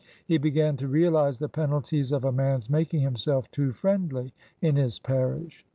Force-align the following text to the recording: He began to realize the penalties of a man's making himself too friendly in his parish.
He 0.25 0.39
began 0.39 0.77
to 0.77 0.87
realize 0.87 1.37
the 1.37 1.47
penalties 1.47 2.11
of 2.11 2.23
a 2.23 2.31
man's 2.31 2.71
making 2.71 3.01
himself 3.01 3.51
too 3.51 3.71
friendly 3.71 4.33
in 4.59 4.75
his 4.75 4.97
parish. 4.97 5.63